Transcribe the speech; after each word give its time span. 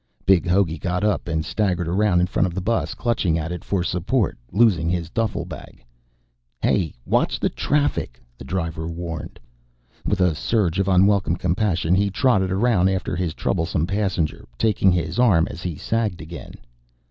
Big 0.25 0.47
Hogey 0.47 0.79
got 0.79 1.03
up 1.03 1.27
and 1.27 1.45
staggered 1.45 1.87
around 1.87 2.21
in 2.21 2.25
front 2.25 2.47
of 2.47 2.55
the 2.55 2.59
bus, 2.59 2.95
clutching 2.95 3.37
at 3.37 3.51
it 3.51 3.63
for 3.63 3.83
support, 3.83 4.35
losing 4.51 4.89
his 4.89 5.11
duffle 5.11 5.45
bag. 5.47 5.85
"Hey, 6.59 6.95
watch 7.05 7.39
the 7.39 7.49
traffic!" 7.51 8.19
The 8.39 8.43
driver 8.43 8.87
warned. 8.87 9.39
With 10.03 10.19
a 10.19 10.33
surge 10.33 10.79
of 10.79 10.87
unwelcome 10.87 11.35
compassion 11.35 11.93
he 11.93 12.09
trotted 12.09 12.51
around 12.51 12.89
after 12.89 13.15
his 13.15 13.35
troublesome 13.35 13.85
passenger, 13.85 14.47
taking 14.57 14.91
his 14.91 15.19
arm 15.19 15.47
as 15.51 15.61
he 15.61 15.75
sagged 15.75 16.19
again. 16.19 16.55